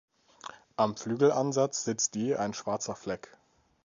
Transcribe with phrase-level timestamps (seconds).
[0.77, 3.37] Am Flügelansatz sitzt je ein schwarzer Fleck.